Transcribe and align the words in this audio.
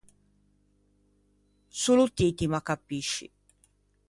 Solo 1.81 2.05
ti 2.15 2.27
ti 2.37 2.45
m’accapisci. 2.51 3.25